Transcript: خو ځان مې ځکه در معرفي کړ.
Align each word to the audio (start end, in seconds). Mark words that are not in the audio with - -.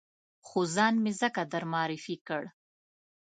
خو 0.47 0.59
ځان 0.75 0.93
مې 1.03 1.11
ځکه 1.21 1.41
در 1.51 1.63
معرفي 1.73 2.15
کړ. 2.27 2.43